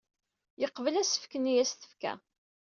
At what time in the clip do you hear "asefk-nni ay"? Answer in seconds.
1.01-1.57